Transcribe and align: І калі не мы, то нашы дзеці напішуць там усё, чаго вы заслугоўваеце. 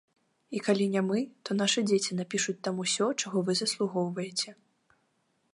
І 0.59 0.61
калі 0.67 0.87
не 0.93 1.03
мы, 1.09 1.19
то 1.49 1.57
нашы 1.61 1.79
дзеці 1.91 2.17
напішуць 2.21 2.57
там 2.69 2.75
усё, 2.87 3.05
чаго 3.25 3.37
вы 3.51 3.59
заслугоўваеце. 3.63 4.49